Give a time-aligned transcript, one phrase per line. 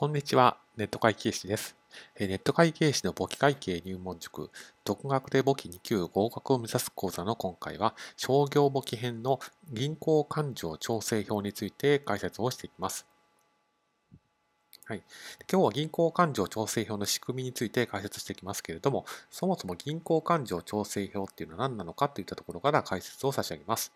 [0.00, 1.76] こんにちは、ネット会計士です。
[2.18, 4.50] ネット会計士の簿記会計入門塾、
[4.82, 9.40] 独学で簿記2級合格を目指す講座の今回は、商業簿記編の
[9.70, 13.06] 銀行勘定調整表について解説をしていきます。
[14.86, 15.02] はい、
[15.52, 23.92] 今日は銀行勘定調整表の仕組みについて解説していきますけれども、そもそも銀行勘定調整表っていうのは何なのかといったところから解説を差し上げます。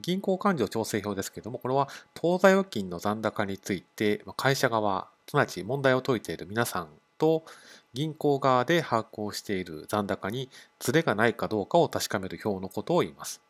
[0.00, 7.44] 銀行勘定調整表ですけれども、これは当座預金の残高について、会社側、すなわち問題を解いている皆さんと
[7.92, 13.40] 銀行側で把握をしている残高にズレがないかどうかを確かめる表のことを言います。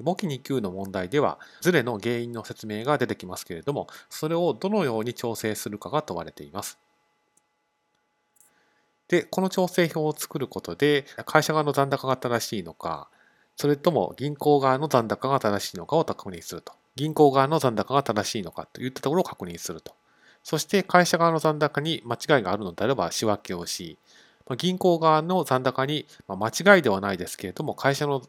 [0.00, 6.78] 簿記2級の問題では、ズレの原因の説明が出てきますけれども、それをどのように調整するかが問われています。
[9.06, 13.08] で、この調整表を作ることで、会社側の残高が正しいのか、
[13.56, 16.72] それとも銀行側の残高が正しいのかを確認すると。
[16.96, 19.94] 銀行側の残高が正しいのかといったところを確認すると。
[20.42, 23.98] そして会社側の残高に間違いがあるのであれば仕分けをし、
[24.58, 28.22] 銀行側の残高に間違いではないですけれども、会社の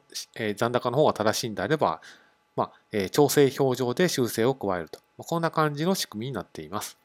[0.56, 2.02] 残高の方が正しいんであれば、
[2.56, 5.02] まあ、調整表上で修正を加えると。
[5.18, 6.98] こんな感じの仕組みになっています。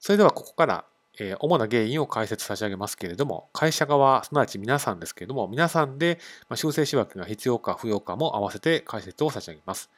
[0.00, 0.84] それではここから
[1.18, 6.18] え、主な原因を解説差し上げますけれども、会社側、すなわち皆さんですけれども、皆さんで
[6.54, 9.90] 修正仕分けが必要か不要かも合わせて解説を差し上げます。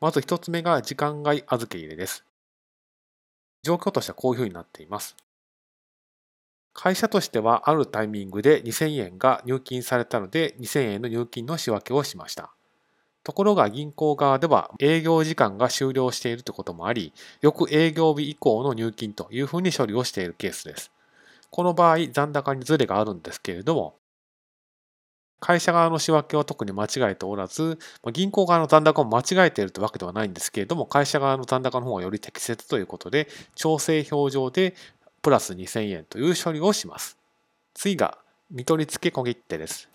[0.00, 2.24] まず一つ目が時間外預け入れです。
[3.62, 5.16] 状況としてはこういうふうになっています。
[6.74, 12.54] 会社としてはあるタイミングで2000円が入金されたので2000円の入金の仕分けをしました。
[13.24, 20.90] ところが銀行側では営業時間が終了しているということもあり、翌営業日以降の入金というふうに処理をしているケースです。
[21.50, 23.94] この場合、残高にズレがあるんですけれども、
[25.38, 27.78] 会社側の仕分けは特に間違えておらず、
[28.12, 34.74] 銀行側の残高も間違えているというわけではないんですけれども、会社側の残高の方がより適切ということで、調整表上で
[35.20, 37.18] プラス2000円という処理をします。
[37.74, 38.18] 次が、
[38.50, 39.91] 見取り付け小切手です。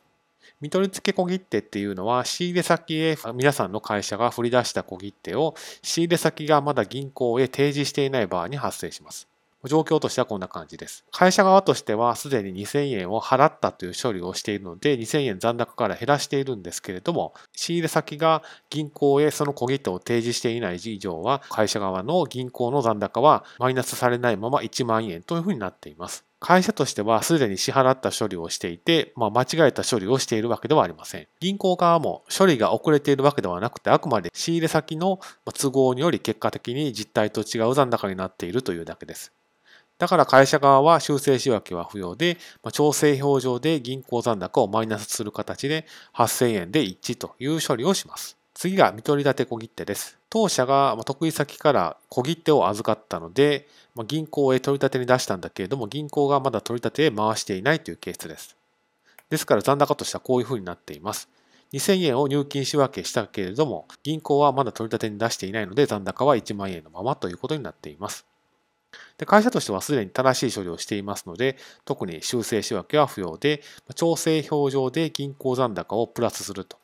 [0.61, 9.27] 見取り付け小切手っていうのは、仕入れ先へ皆さんの会社が振り出した小切手を仕入れ先がまだ銀行へ提示していない場合に発生します。
[9.65, 11.03] 状況としてはこんな感じです。
[11.11, 26.23] 会社側としてはすでに2000円を払ったという処理をしているので2000円残高から減らしているんですけれども仕入れ先が銀行へその小切手を提示していない以上は会社側の銀行の残高はマイナスされないまま1万円というふうになっています。
[26.39, 31.27] 会社としてはすでに支払った処理をしていて、まあ、間違えた処理をしているわけではありません。
[31.39, 39.33] 銀行側も処理が遅れているわけではなくて、あくまで仕入れ先の都合により結果的に実態と違う残高になっているというだけです。
[39.97, 42.37] だから会社側は修正仕分けは不要で、
[42.71, 48.36] 調整表上で銀行残高をマイナスする形で8000円で一致という処理をします。
[48.59, 50.17] 次が見取り立て小切手です。
[50.31, 53.67] 当社が得意先から小切手を預かったので、
[54.07, 58.57] 銀行へ取り立てに出したんだけれども、銀行がまだ取り立てへ回していないというケースです。
[59.29, 61.29] ですから残高としてはこういうふうになっています。
[61.73, 68.25] 2000円を入金仕分けしたけれども、銀行はまだ取り立てに出していないので、残高は1万円のままということになっています。
[69.19, 73.61] で会社としてはすでに正しい処理をしていますので、特に修正仕分けは不要で、
[73.93, 76.79] 調整表上で銀行残高をプラスすると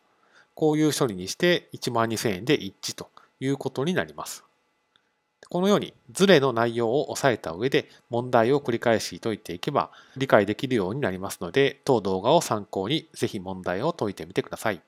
[0.56, 3.10] こういう処理にして1万2000円で一致と
[3.40, 4.44] いうことになります。
[5.50, 14.82] このようにズレの内容を押さえた上で問題を繰り返し解いていけば理解できるようになりますので当動画を参考にぜひ問題を解いてみてください。